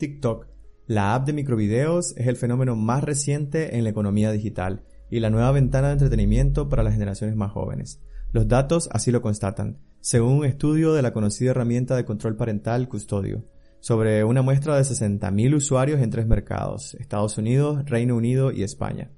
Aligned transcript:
TikTok, 0.00 0.48
la 0.86 1.14
app 1.14 1.26
de 1.26 1.34
microvideos, 1.34 2.16
es 2.16 2.26
el 2.26 2.36
fenómeno 2.36 2.74
más 2.74 3.04
reciente 3.04 3.76
en 3.76 3.84
la 3.84 3.90
economía 3.90 4.32
digital 4.32 4.82
y 5.10 5.20
la 5.20 5.28
nueva 5.30 5.52
ventana 5.52 5.88
de 5.88 5.92
entretenimiento 5.92 6.68
para 6.68 6.82
las 6.82 6.94
generaciones 6.94 7.36
más 7.36 7.52
jóvenes. 7.52 8.02
Los 8.32 8.48
datos 8.48 8.88
así 8.92 9.12
lo 9.12 9.20
constatan, 9.20 9.78
según 10.00 10.38
un 10.38 10.44
estudio 10.46 10.94
de 10.94 11.02
la 11.02 11.12
conocida 11.12 11.50
herramienta 11.50 11.96
de 11.96 12.06
control 12.06 12.34
parental 12.36 12.88
Custodio, 12.88 13.44
sobre 13.80 14.24
una 14.24 14.40
muestra 14.40 14.76
de 14.76 14.82
60.000 14.82 15.54
usuarios 15.54 16.00
en 16.00 16.10
tres 16.10 16.26
mercados, 16.26 16.94
Estados 16.94 17.36
Unidos, 17.36 17.84
Reino 17.84 18.16
Unido 18.16 18.52
y 18.52 18.62
España. 18.62 19.10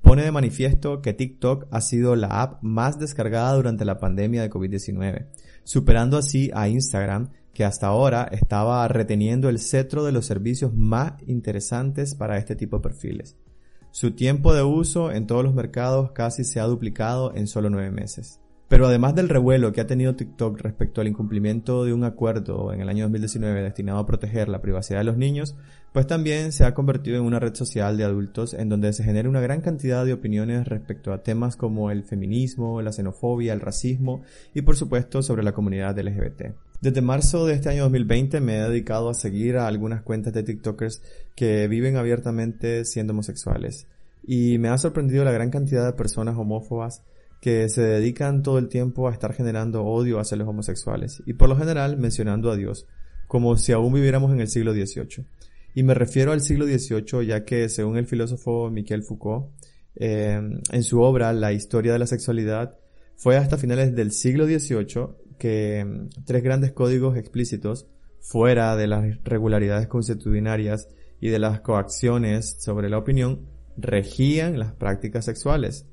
Pone 0.00 0.22
de 0.22 0.32
manifiesto 0.32 1.02
que 1.02 1.12
TikTok 1.12 1.66
ha 1.70 1.80
sido 1.82 2.16
la 2.16 2.40
app 2.40 2.62
más 2.62 2.98
descargada 2.98 3.54
durante 3.54 3.84
la 3.84 3.98
pandemia 3.98 4.40
de 4.40 4.50
COVID-19, 4.50 5.26
superando 5.64 6.16
así 6.16 6.50
a 6.54 6.68
Instagram, 6.68 7.28
que 7.60 7.66
hasta 7.66 7.88
ahora 7.88 8.26
estaba 8.32 8.88
reteniendo 8.88 9.50
el 9.50 9.58
cetro 9.58 10.02
de 10.02 10.12
los 10.12 10.24
servicios 10.24 10.74
más 10.74 11.12
interesantes 11.26 12.14
para 12.14 12.38
este 12.38 12.56
tipo 12.56 12.78
de 12.78 12.82
perfiles. 12.84 13.36
Su 13.90 14.12
tiempo 14.12 14.54
de 14.54 14.62
uso 14.62 15.12
en 15.12 15.26
todos 15.26 15.44
los 15.44 15.52
mercados 15.52 16.12
casi 16.12 16.42
se 16.42 16.58
ha 16.58 16.64
duplicado 16.64 17.34
en 17.34 17.46
solo 17.46 17.68
nueve 17.68 17.90
meses. 17.90 18.40
Pero 18.70 18.86
además 18.86 19.16
del 19.16 19.28
revuelo 19.28 19.72
que 19.72 19.80
ha 19.80 19.88
tenido 19.88 20.14
TikTok 20.14 20.60
respecto 20.60 21.00
al 21.00 21.08
incumplimiento 21.08 21.84
de 21.84 21.92
un 21.92 22.04
acuerdo 22.04 22.72
en 22.72 22.80
el 22.80 22.88
año 22.88 23.02
2019 23.02 23.62
destinado 23.62 23.98
a 23.98 24.06
proteger 24.06 24.48
la 24.48 24.62
privacidad 24.62 25.00
de 25.00 25.06
los 25.06 25.16
niños, 25.16 25.56
pues 25.92 26.06
también 26.06 26.52
se 26.52 26.64
ha 26.64 26.72
convertido 26.72 27.16
en 27.16 27.24
una 27.24 27.40
red 27.40 27.52
social 27.56 27.96
de 27.96 28.04
adultos 28.04 28.54
en 28.54 28.68
donde 28.68 28.92
se 28.92 29.02
genera 29.02 29.28
una 29.28 29.40
gran 29.40 29.60
cantidad 29.60 30.04
de 30.06 30.12
opiniones 30.12 30.68
respecto 30.68 31.12
a 31.12 31.24
temas 31.24 31.56
como 31.56 31.90
el 31.90 32.04
feminismo, 32.04 32.80
la 32.80 32.92
xenofobia, 32.92 33.54
el 33.54 33.60
racismo 33.60 34.22
y 34.54 34.62
por 34.62 34.76
supuesto 34.76 35.20
sobre 35.20 35.42
la 35.42 35.50
comunidad 35.50 35.98
LGBT. 35.98 36.54
Desde 36.80 37.00
marzo 37.00 37.46
de 37.46 37.54
este 37.54 37.70
año 37.70 37.82
2020 37.82 38.40
me 38.40 38.56
he 38.56 38.68
dedicado 38.68 39.10
a 39.10 39.14
seguir 39.14 39.56
a 39.56 39.66
algunas 39.66 40.02
cuentas 40.02 40.32
de 40.32 40.44
TikTokers 40.44 41.02
que 41.34 41.66
viven 41.66 41.96
abiertamente 41.96 42.84
siendo 42.84 43.14
homosexuales. 43.14 43.88
Y 44.22 44.58
me 44.58 44.68
ha 44.68 44.78
sorprendido 44.78 45.24
la 45.24 45.32
gran 45.32 45.50
cantidad 45.50 45.84
de 45.84 45.94
personas 45.94 46.36
homófobas 46.36 47.02
que 47.40 47.68
se 47.68 47.82
dedican 47.82 48.42
todo 48.42 48.58
el 48.58 48.68
tiempo 48.68 49.08
a 49.08 49.12
estar 49.12 49.32
generando 49.32 49.84
odio 49.84 50.20
hacia 50.20 50.36
los 50.36 50.48
homosexuales 50.48 51.22
y 51.26 51.32
por 51.32 51.48
lo 51.48 51.56
general 51.56 51.96
mencionando 51.96 52.50
a 52.50 52.56
Dios, 52.56 52.86
como 53.26 53.56
si 53.56 53.72
aún 53.72 53.92
viviéramos 53.92 54.32
en 54.32 54.40
el 54.40 54.48
siglo 54.48 54.72
XVIII. 54.72 55.24
Y 55.74 55.82
me 55.82 55.94
refiero 55.94 56.32
al 56.32 56.40
siglo 56.40 56.66
XVIII 56.66 57.26
ya 57.26 57.44
que 57.44 57.68
según 57.68 57.96
el 57.96 58.06
filósofo 58.06 58.70
Michel 58.70 59.02
Foucault, 59.02 59.46
eh, 59.96 60.40
en 60.70 60.82
su 60.82 61.00
obra 61.00 61.32
La 61.32 61.52
historia 61.52 61.92
de 61.92 61.98
la 61.98 62.06
sexualidad, 62.06 62.76
fue 63.16 63.36
hasta 63.36 63.58
finales 63.58 63.94
del 63.94 64.12
siglo 64.12 64.46
XVIII 64.46 65.08
que 65.38 65.84
mm, 65.84 66.24
tres 66.24 66.42
grandes 66.42 66.72
códigos 66.72 67.16
explícitos, 67.16 67.86
fuera 68.20 68.76
de 68.76 68.86
las 68.86 69.22
regularidades 69.24 69.88
constitucionarias 69.88 70.88
y 71.20 71.28
de 71.28 71.38
las 71.38 71.60
coacciones 71.60 72.56
sobre 72.60 72.90
la 72.90 72.98
opinión, 72.98 73.46
regían 73.76 74.58
las 74.58 74.72
prácticas 74.72 75.24
sexuales, 75.24 75.86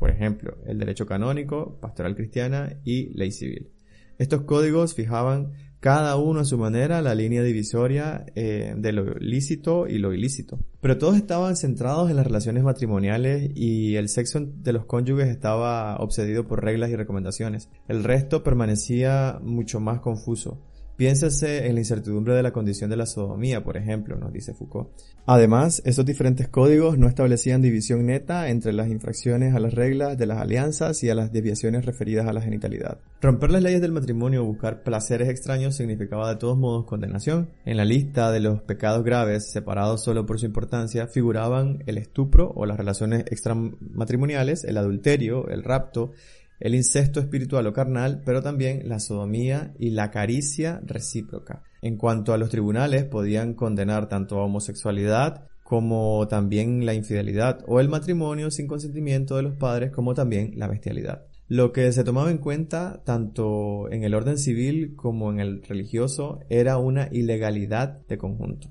por 0.00 0.10
ejemplo, 0.10 0.56
el 0.66 0.78
derecho 0.78 1.06
canónico, 1.06 1.78
pastoral 1.78 2.16
cristiana 2.16 2.80
y 2.84 3.10
ley 3.10 3.30
civil. 3.30 3.70
Estos 4.18 4.42
códigos 4.42 4.94
fijaban 4.94 5.52
cada 5.78 6.16
uno 6.16 6.40
a 6.40 6.44
su 6.46 6.56
manera 6.56 7.02
la 7.02 7.14
línea 7.14 7.42
divisoria 7.42 8.24
eh, 8.34 8.74
de 8.76 8.92
lo 8.92 9.14
lícito 9.14 9.86
y 9.86 9.98
lo 9.98 10.14
ilícito. 10.14 10.58
Pero 10.80 10.96
todos 10.96 11.16
estaban 11.16 11.54
centrados 11.56 12.10
en 12.10 12.16
las 12.16 12.26
relaciones 12.26 12.64
matrimoniales 12.64 13.50
y 13.54 13.96
el 13.96 14.08
sexo 14.08 14.40
de 14.40 14.72
los 14.72 14.86
cónyuges 14.86 15.28
estaba 15.28 15.96
obsedido 15.96 16.46
por 16.46 16.64
reglas 16.64 16.88
y 16.90 16.96
recomendaciones. 16.96 17.68
El 17.86 18.02
resto 18.02 18.42
permanecía 18.42 19.38
mucho 19.42 19.80
más 19.80 20.00
confuso. 20.00 20.62
Piénsese 21.00 21.66
en 21.66 21.72
la 21.72 21.80
incertidumbre 21.80 22.34
de 22.34 22.42
la 22.42 22.52
condición 22.52 22.90
de 22.90 22.96
la 22.98 23.06
sodomía, 23.06 23.64
por 23.64 23.78
ejemplo, 23.78 24.18
nos 24.18 24.34
dice 24.34 24.52
Foucault. 24.52 24.90
Además, 25.24 25.80
esos 25.86 26.04
diferentes 26.04 26.48
códigos 26.48 26.98
no 26.98 27.08
establecían 27.08 27.62
división 27.62 28.04
neta 28.04 28.50
entre 28.50 28.74
las 28.74 28.88
infracciones 28.88 29.54
a 29.54 29.60
las 29.60 29.72
reglas 29.72 30.18
de 30.18 30.26
las 30.26 30.36
alianzas 30.36 31.02
y 31.02 31.08
a 31.08 31.14
las 31.14 31.32
desviaciones 31.32 31.86
referidas 31.86 32.28
a 32.28 32.34
la 32.34 32.42
genitalidad. 32.42 32.98
Romper 33.22 33.50
las 33.50 33.62
leyes 33.62 33.80
del 33.80 33.92
matrimonio 33.92 34.42
o 34.42 34.46
buscar 34.46 34.82
placeres 34.82 35.30
extraños 35.30 35.74
significaba 35.74 36.28
de 36.28 36.36
todos 36.36 36.58
modos 36.58 36.84
condenación. 36.84 37.48
En 37.64 37.78
la 37.78 37.86
lista 37.86 38.30
de 38.30 38.40
los 38.40 38.60
pecados 38.60 39.02
graves, 39.02 39.50
separados 39.50 40.04
solo 40.04 40.26
por 40.26 40.38
su 40.38 40.44
importancia, 40.44 41.06
figuraban 41.06 41.82
el 41.86 41.96
estupro 41.96 42.52
o 42.54 42.66
las 42.66 42.76
relaciones 42.76 43.24
extramatrimoniales, 43.30 44.64
el 44.64 44.76
adulterio, 44.76 45.48
el 45.48 45.64
rapto, 45.64 46.12
el 46.60 46.74
incesto 46.74 47.18
espiritual 47.20 47.66
o 47.66 47.72
carnal, 47.72 48.22
pero 48.24 48.42
también 48.42 48.88
la 48.88 49.00
sodomía 49.00 49.74
y 49.78 49.90
la 49.90 50.10
caricia 50.10 50.80
recíproca. 50.84 51.62
En 51.82 51.96
cuanto 51.96 52.32
a 52.32 52.38
los 52.38 52.50
tribunales, 52.50 53.04
podían 53.04 53.54
condenar 53.54 54.08
tanto 54.08 54.38
a 54.38 54.44
homosexualidad 54.44 55.46
como 55.64 56.26
también 56.28 56.84
la 56.84 56.94
infidelidad 56.94 57.64
o 57.66 57.80
el 57.80 57.88
matrimonio 57.88 58.50
sin 58.50 58.66
consentimiento 58.66 59.36
de 59.36 59.42
los 59.42 59.56
padres 59.56 59.90
como 59.90 60.14
también 60.14 60.52
la 60.56 60.68
bestialidad. 60.68 61.26
Lo 61.46 61.72
que 61.72 61.90
se 61.92 62.04
tomaba 62.04 62.30
en 62.30 62.38
cuenta 62.38 63.02
tanto 63.04 63.90
en 63.90 64.04
el 64.04 64.14
orden 64.14 64.38
civil 64.38 64.94
como 64.94 65.32
en 65.32 65.40
el 65.40 65.62
religioso 65.62 66.40
era 66.48 66.78
una 66.78 67.08
ilegalidad 67.10 68.06
de 68.06 68.18
conjunto. 68.18 68.68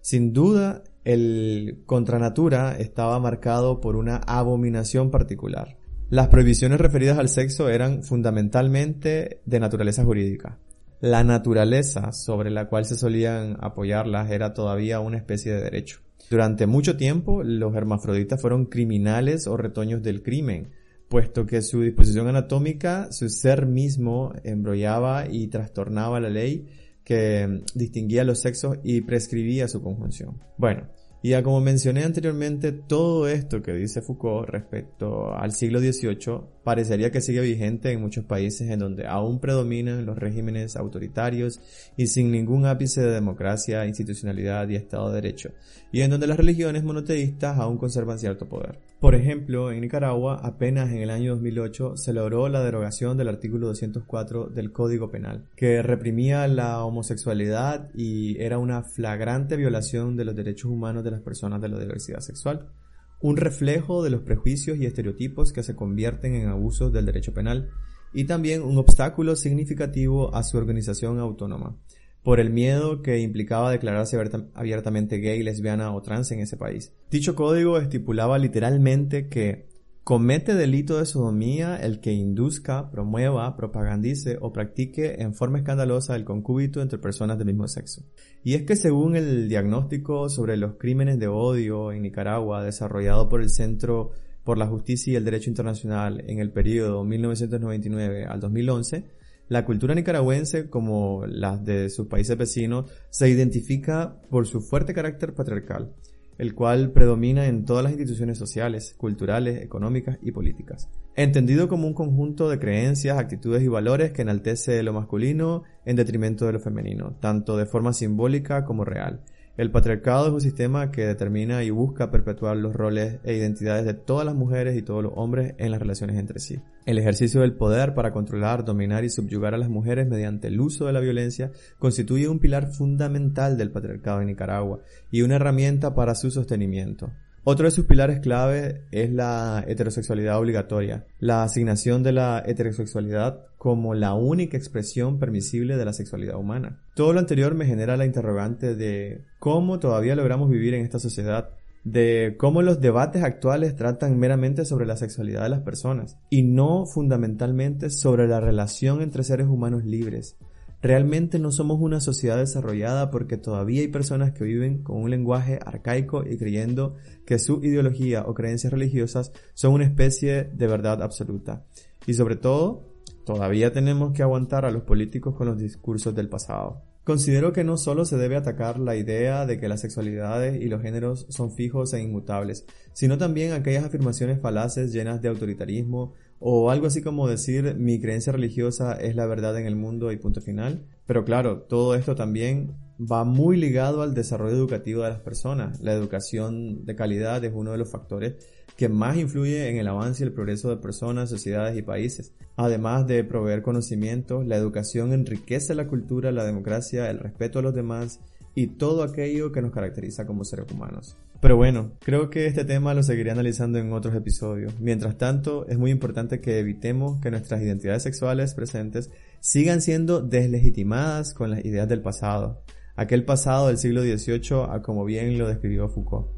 Sin 0.00 0.32
duda, 0.32 0.82
el 1.04 1.82
contra 1.86 2.18
natura 2.18 2.76
estaba 2.76 3.18
marcado 3.18 3.80
por 3.80 3.96
una 3.96 4.16
abominación 4.16 5.10
particular. 5.10 5.78
Las 6.12 6.28
prohibiciones 6.28 6.78
referidas 6.78 7.16
al 7.16 7.30
sexo 7.30 7.70
eran 7.70 8.02
fundamentalmente 8.02 9.40
de 9.46 9.60
naturaleza 9.60 10.04
jurídica. 10.04 10.58
La 11.00 11.24
naturaleza 11.24 12.12
sobre 12.12 12.50
la 12.50 12.68
cual 12.68 12.84
se 12.84 12.96
solían 12.96 13.56
apoyarlas 13.60 14.30
era 14.30 14.52
todavía 14.52 15.00
una 15.00 15.16
especie 15.16 15.54
de 15.54 15.62
derecho. 15.62 16.00
Durante 16.28 16.66
mucho 16.66 16.98
tiempo, 16.98 17.42
los 17.42 17.74
hermafroditas 17.74 18.38
fueron 18.42 18.66
criminales 18.66 19.46
o 19.46 19.56
retoños 19.56 20.02
del 20.02 20.22
crimen, 20.22 20.72
puesto 21.08 21.46
que 21.46 21.62
su 21.62 21.80
disposición 21.80 22.28
anatómica, 22.28 23.10
su 23.10 23.30
ser 23.30 23.64
mismo, 23.64 24.34
embrollaba 24.44 25.26
y 25.30 25.46
trastornaba 25.46 26.20
la 26.20 26.28
ley 26.28 26.66
que 27.04 27.62
distinguía 27.74 28.24
los 28.24 28.40
sexos 28.40 28.76
y 28.84 29.00
prescribía 29.00 29.66
su 29.66 29.80
conjunción. 29.80 30.42
Bueno, 30.58 30.88
y 31.22 31.30
ya 31.30 31.42
como 31.44 31.60
mencioné 31.60 32.02
anteriormente, 32.02 32.72
todo 32.72 33.28
esto 33.28 33.62
que 33.62 33.72
dice 33.72 34.02
Foucault 34.02 34.48
respecto 34.48 35.32
al 35.32 35.52
siglo 35.52 35.78
XVIII 35.78 36.40
parecería 36.64 37.10
que 37.12 37.20
sigue 37.20 37.40
vigente 37.40 37.92
en 37.92 38.00
muchos 38.00 38.24
países 38.24 38.68
en 38.70 38.80
donde 38.80 39.06
aún 39.06 39.38
predominan 39.38 40.04
los 40.04 40.18
regímenes 40.18 40.76
autoritarios 40.76 41.60
y 41.96 42.08
sin 42.08 42.32
ningún 42.32 42.66
ápice 42.66 43.02
de 43.02 43.12
democracia, 43.12 43.86
institucionalidad 43.86 44.68
y 44.68 44.74
Estado 44.74 45.08
de 45.08 45.20
Derecho, 45.20 45.50
y 45.92 46.00
en 46.00 46.10
donde 46.10 46.26
las 46.26 46.36
religiones 46.36 46.82
monoteístas 46.82 47.56
aún 47.58 47.78
conservan 47.78 48.18
cierto 48.18 48.48
poder. 48.48 48.80
Por 48.98 49.14
ejemplo, 49.14 49.72
en 49.72 49.80
Nicaragua, 49.80 50.40
apenas 50.42 50.90
en 50.90 50.98
el 50.98 51.10
año 51.10 51.32
2008 51.32 51.96
se 51.96 52.12
logró 52.12 52.48
la 52.48 52.62
derogación 52.62 53.16
del 53.16 53.28
artículo 53.28 53.68
204 53.68 54.46
del 54.46 54.72
Código 54.72 55.10
Penal, 55.10 55.44
que 55.56 55.82
reprimía 55.82 56.46
la 56.48 56.84
homosexualidad 56.84 57.90
y 57.94 58.40
era 58.40 58.58
una 58.58 58.82
flagrante 58.82 59.56
violación 59.56 60.16
de 60.16 60.24
los 60.24 60.36
derechos 60.36 60.70
humanos 60.70 61.04
de 61.04 61.11
las 61.12 61.20
personas 61.20 61.60
de 61.60 61.68
la 61.68 61.78
diversidad 61.78 62.20
sexual, 62.20 62.72
un 63.20 63.36
reflejo 63.36 64.02
de 64.02 64.10
los 64.10 64.22
prejuicios 64.22 64.78
y 64.78 64.86
estereotipos 64.86 65.52
que 65.52 65.62
se 65.62 65.76
convierten 65.76 66.34
en 66.34 66.48
abusos 66.48 66.92
del 66.92 67.06
derecho 67.06 67.32
penal, 67.32 67.70
y 68.12 68.24
también 68.24 68.62
un 68.62 68.76
obstáculo 68.78 69.36
significativo 69.36 70.34
a 70.34 70.42
su 70.42 70.58
organización 70.58 71.18
autónoma, 71.18 71.78
por 72.22 72.40
el 72.40 72.50
miedo 72.50 73.02
que 73.02 73.18
implicaba 73.18 73.70
declararse 73.70 74.18
abiertamente 74.54 75.18
gay, 75.18 75.42
lesbiana 75.42 75.94
o 75.94 76.02
trans 76.02 76.30
en 76.32 76.40
ese 76.40 76.56
país. 76.56 76.92
Dicho 77.10 77.34
código 77.34 77.78
estipulaba 77.78 78.38
literalmente 78.38 79.28
que 79.28 79.71
comete 80.04 80.54
delito 80.54 80.98
de 80.98 81.06
sodomía 81.06 81.76
el 81.76 82.00
que 82.00 82.12
induzca, 82.12 82.90
promueva, 82.90 83.56
propagandice 83.56 84.36
o 84.40 84.52
practique 84.52 85.22
en 85.22 85.32
forma 85.32 85.58
escandalosa 85.58 86.16
el 86.16 86.24
concúbito 86.24 86.82
entre 86.82 86.98
personas 86.98 87.38
del 87.38 87.46
mismo 87.46 87.68
sexo. 87.68 88.02
Y 88.42 88.54
es 88.54 88.62
que 88.62 88.74
según 88.74 89.14
el 89.14 89.48
diagnóstico 89.48 90.28
sobre 90.28 90.56
los 90.56 90.74
crímenes 90.74 91.18
de 91.20 91.28
odio 91.28 91.92
en 91.92 92.02
Nicaragua 92.02 92.64
desarrollado 92.64 93.28
por 93.28 93.42
el 93.42 93.50
Centro 93.50 94.10
por 94.42 94.58
la 94.58 94.66
Justicia 94.66 95.12
y 95.12 95.16
el 95.16 95.24
Derecho 95.24 95.50
Internacional 95.50 96.24
en 96.26 96.40
el 96.40 96.50
periodo 96.50 97.04
1999 97.04 98.24
al 98.24 98.40
2011, 98.40 99.04
la 99.48 99.64
cultura 99.64 99.94
nicaragüense, 99.94 100.70
como 100.70 101.26
las 101.26 101.64
de 101.64 101.90
sus 101.90 102.06
países 102.06 102.36
vecinos, 102.36 102.90
se 103.10 103.28
identifica 103.28 104.20
por 104.30 104.46
su 104.46 104.62
fuerte 104.62 104.94
carácter 104.94 105.34
patriarcal, 105.34 105.92
el 106.38 106.54
cual 106.54 106.92
predomina 106.92 107.46
en 107.46 107.64
todas 107.64 107.84
las 107.84 107.92
instituciones 107.92 108.38
sociales, 108.38 108.94
culturales, 108.96 109.62
económicas 109.62 110.18
y 110.22 110.32
políticas. 110.32 110.88
Entendido 111.14 111.68
como 111.68 111.86
un 111.86 111.94
conjunto 111.94 112.48
de 112.48 112.58
creencias, 112.58 113.18
actitudes 113.18 113.62
y 113.62 113.68
valores 113.68 114.12
que 114.12 114.22
enaltece 114.22 114.82
lo 114.82 114.92
masculino 114.92 115.64
en 115.84 115.96
detrimento 115.96 116.46
de 116.46 116.52
lo 116.52 116.60
femenino, 116.60 117.16
tanto 117.20 117.56
de 117.56 117.66
forma 117.66 117.92
simbólica 117.92 118.64
como 118.64 118.84
real, 118.84 119.22
El 119.58 119.70
patriarcado 119.70 120.28
es 120.28 120.32
un 120.32 120.40
sistema 120.40 120.90
que 120.90 121.04
determina 121.04 121.62
y 121.62 121.68
busca 121.68 122.10
perpetuar 122.10 122.56
los 122.56 122.74
roles 122.74 123.18
e 123.22 123.34
identidades 123.34 123.84
de 123.84 123.92
todas 123.92 124.24
las 124.24 124.34
mujeres 124.34 124.78
y 124.78 124.82
todos 124.82 125.02
los 125.02 125.12
hombres 125.14 125.54
en 125.58 125.70
las 125.70 125.78
relaciones 125.78 126.16
entre 126.16 126.40
sí. 126.40 126.62
El 126.86 126.96
ejercicio 126.96 127.42
del 127.42 127.52
poder 127.52 127.92
para 127.92 128.12
controlar, 128.12 128.64
dominar 128.64 129.04
y 129.04 129.10
subyugar 129.10 129.52
a 129.52 129.58
las 129.58 129.68
mujeres 129.68 130.08
mediante 130.08 130.48
el 130.48 130.58
uso 130.58 130.86
de 130.86 130.94
la 130.94 131.00
violencia 131.00 131.52
constituye 131.78 132.28
un 132.28 132.38
pilar 132.38 132.68
fundamental 132.68 133.58
del 133.58 133.70
patriarcado 133.70 134.22
en 134.22 134.28
Nicaragua 134.28 134.80
y 135.10 135.20
una 135.20 135.36
herramienta 135.36 135.94
para 135.94 136.14
su 136.14 136.30
sostenimiento. 136.30 137.12
Otro 137.44 137.64
de 137.64 137.72
sus 137.72 137.86
pilares 137.86 138.20
clave 138.20 138.82
es 138.92 139.10
la 139.10 139.64
heterosexualidad 139.66 140.38
obligatoria, 140.38 141.06
la 141.18 141.42
asignación 141.42 142.04
de 142.04 142.12
la 142.12 142.40
heterosexualidad 142.46 143.46
como 143.58 143.94
la 143.94 144.14
única 144.14 144.56
expresión 144.56 145.18
permisible 145.18 145.76
de 145.76 145.84
la 145.84 145.92
sexualidad 145.92 146.36
humana. 146.36 146.80
Todo 146.94 147.12
lo 147.12 147.18
anterior 147.18 147.56
me 147.56 147.66
genera 147.66 147.96
la 147.96 148.06
interrogante 148.06 148.76
de 148.76 149.24
cómo 149.40 149.80
todavía 149.80 150.14
logramos 150.14 150.50
vivir 150.50 150.74
en 150.74 150.84
esta 150.84 151.00
sociedad, 151.00 151.50
de 151.82 152.36
cómo 152.38 152.62
los 152.62 152.80
debates 152.80 153.24
actuales 153.24 153.74
tratan 153.74 154.20
meramente 154.20 154.64
sobre 154.64 154.86
la 154.86 154.96
sexualidad 154.96 155.42
de 155.42 155.48
las 155.48 155.62
personas 155.62 156.16
y 156.30 156.44
no 156.44 156.86
fundamentalmente 156.86 157.90
sobre 157.90 158.28
la 158.28 158.38
relación 158.38 159.02
entre 159.02 159.24
seres 159.24 159.48
humanos 159.48 159.84
libres, 159.84 160.36
Realmente 160.82 161.38
no 161.38 161.52
somos 161.52 161.80
una 161.80 162.00
sociedad 162.00 162.38
desarrollada 162.38 163.12
porque 163.12 163.36
todavía 163.36 163.82
hay 163.82 163.88
personas 163.88 164.32
que 164.32 164.42
viven 164.42 164.82
con 164.82 164.96
un 164.96 165.10
lenguaje 165.10 165.60
arcaico 165.64 166.24
y 166.28 166.36
creyendo 166.36 166.96
que 167.24 167.38
su 167.38 167.62
ideología 167.62 168.24
o 168.26 168.34
creencias 168.34 168.72
religiosas 168.72 169.30
son 169.54 169.74
una 169.74 169.84
especie 169.84 170.42
de 170.42 170.66
verdad 170.66 171.00
absoluta. 171.00 171.64
Y 172.04 172.14
sobre 172.14 172.34
todo, 172.34 172.96
todavía 173.24 173.72
tenemos 173.72 174.12
que 174.12 174.24
aguantar 174.24 174.64
a 174.64 174.72
los 174.72 174.82
políticos 174.82 175.36
con 175.36 175.46
los 175.46 175.56
discursos 175.56 176.16
del 176.16 176.28
pasado. 176.28 176.82
Considero 177.04 177.52
que 177.52 177.62
no 177.62 177.76
solo 177.76 178.04
se 178.04 178.16
debe 178.16 178.36
atacar 178.36 178.80
la 178.80 178.96
idea 178.96 179.46
de 179.46 179.58
que 179.58 179.68
las 179.68 179.80
sexualidades 179.80 180.60
y 180.60 180.68
los 180.68 180.82
géneros 180.82 181.26
son 181.30 181.52
fijos 181.52 181.94
e 181.94 182.00
inmutables, 182.00 182.64
sino 182.92 183.18
también 183.18 183.52
aquellas 183.52 183.84
afirmaciones 183.84 184.40
falaces 184.40 184.92
llenas 184.92 185.20
de 185.22 185.28
autoritarismo 185.28 186.14
o 186.44 186.70
algo 186.70 186.88
así 186.88 187.02
como 187.02 187.28
decir 187.28 187.76
mi 187.76 188.00
creencia 188.00 188.32
religiosa 188.32 188.94
es 188.94 189.14
la 189.14 189.26
verdad 189.26 189.56
en 189.58 189.66
el 189.66 189.76
mundo 189.76 190.10
y 190.10 190.16
punto 190.16 190.40
final. 190.40 190.84
Pero 191.06 191.24
claro, 191.24 191.62
todo 191.62 191.94
esto 191.94 192.16
también 192.16 192.74
va 193.00 193.24
muy 193.24 193.56
ligado 193.56 194.02
al 194.02 194.12
desarrollo 194.12 194.56
educativo 194.56 195.02
de 195.02 195.10
las 195.10 195.20
personas. 195.20 195.80
La 195.80 195.92
educación 195.92 196.84
de 196.84 196.96
calidad 196.96 197.44
es 197.44 197.52
uno 197.54 197.70
de 197.70 197.78
los 197.78 197.92
factores 197.92 198.34
que 198.76 198.88
más 198.88 199.16
influye 199.16 199.68
en 199.68 199.76
el 199.76 199.86
avance 199.86 200.24
y 200.24 200.26
el 200.26 200.32
progreso 200.32 200.68
de 200.68 200.78
personas, 200.78 201.30
sociedades 201.30 201.78
y 201.78 201.82
países. 201.82 202.34
Además 202.56 203.06
de 203.06 203.22
proveer 203.22 203.62
conocimientos, 203.62 204.44
la 204.44 204.56
educación 204.56 205.12
enriquece 205.12 205.76
la 205.76 205.86
cultura, 205.86 206.32
la 206.32 206.44
democracia, 206.44 207.08
el 207.08 207.20
respeto 207.20 207.60
a 207.60 207.62
los 207.62 207.74
demás 207.74 208.18
y 208.54 208.68
todo 208.68 209.02
aquello 209.02 209.52
que 209.52 209.62
nos 209.62 209.72
caracteriza 209.72 210.26
como 210.26 210.44
seres 210.44 210.70
humanos. 210.72 211.16
Pero 211.40 211.56
bueno, 211.56 211.92
creo 211.98 212.30
que 212.30 212.46
este 212.46 212.64
tema 212.64 212.94
lo 212.94 213.02
seguiré 213.02 213.32
analizando 213.32 213.78
en 213.78 213.92
otros 213.92 214.14
episodios. 214.14 214.78
Mientras 214.78 215.18
tanto, 215.18 215.66
es 215.66 215.76
muy 215.76 215.90
importante 215.90 216.40
que 216.40 216.60
evitemos 216.60 217.20
que 217.20 217.32
nuestras 217.32 217.60
identidades 217.62 218.04
sexuales 218.04 218.54
presentes 218.54 219.10
sigan 219.40 219.80
siendo 219.80 220.20
deslegitimadas 220.20 221.34
con 221.34 221.50
las 221.50 221.64
ideas 221.64 221.88
del 221.88 222.00
pasado. 222.00 222.62
Aquel 222.94 223.24
pasado 223.24 223.68
del 223.68 223.78
siglo 223.78 224.02
XVIII, 224.02 224.66
a 224.68 224.82
como 224.82 225.04
bien 225.04 225.36
lo 225.36 225.48
describió 225.48 225.88
Foucault. 225.88 226.28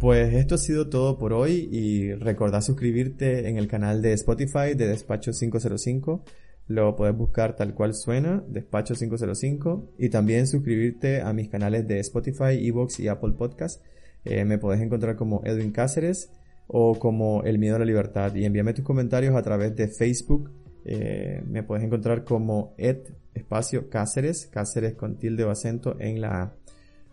Pues 0.00 0.34
esto 0.34 0.56
ha 0.56 0.58
sido 0.58 0.88
todo 0.88 1.16
por 1.16 1.32
hoy 1.32 1.68
y 1.70 2.12
recordá 2.14 2.60
suscribirte 2.60 3.48
en 3.48 3.56
el 3.56 3.68
canal 3.68 4.02
de 4.02 4.14
Spotify 4.14 4.74
de 4.76 4.88
Despacho 4.88 5.30
505 5.30 6.24
lo 6.66 6.96
puedes 6.96 7.16
buscar 7.16 7.56
tal 7.56 7.74
cual 7.74 7.94
suena, 7.94 8.42
Despacho 8.48 8.94
505, 8.94 9.92
y 9.98 10.08
también 10.08 10.46
suscribirte 10.46 11.20
a 11.20 11.32
mis 11.32 11.48
canales 11.48 11.86
de 11.86 11.98
Spotify, 12.00 12.66
Evox 12.66 13.00
y 13.00 13.08
Apple 13.08 13.32
Podcast. 13.32 13.82
Eh, 14.24 14.44
me 14.44 14.58
podés 14.58 14.80
encontrar 14.80 15.16
como 15.16 15.42
Edwin 15.44 15.72
Cáceres 15.72 16.30
o 16.66 16.98
como 16.98 17.42
El 17.42 17.58
Miedo 17.58 17.76
a 17.76 17.78
la 17.78 17.84
Libertad. 17.84 18.34
Y 18.34 18.44
envíame 18.44 18.72
tus 18.72 18.84
comentarios 18.84 19.36
a 19.36 19.42
través 19.42 19.76
de 19.76 19.88
Facebook. 19.88 20.50
Eh, 20.86 21.42
me 21.46 21.62
puedes 21.62 21.84
encontrar 21.84 22.24
como 22.24 22.74
Ed 22.78 22.98
Espacio 23.34 23.90
Cáceres, 23.90 24.46
Cáceres 24.46 24.94
con 24.94 25.16
tilde 25.16 25.44
o 25.44 25.50
acento 25.50 25.96
en 26.00 26.20
la 26.20 26.42
A. 26.42 26.52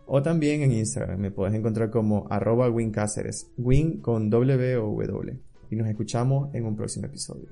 O 0.06 0.22
también 0.22 0.62
en 0.62 0.72
Instagram 0.74 1.20
me 1.20 1.32
puedes 1.32 1.56
encontrar 1.56 1.90
como 1.90 2.28
arroba 2.30 2.70
Win 2.70 2.92
Cáceres, 2.92 3.52
Win 3.58 4.02
con 4.02 4.30
W 4.30 4.78
o 4.78 4.92
W. 4.92 5.40
Y 5.70 5.76
nos 5.76 5.88
escuchamos 5.88 6.54
en 6.54 6.66
un 6.66 6.76
próximo 6.76 7.06
episodio. 7.06 7.50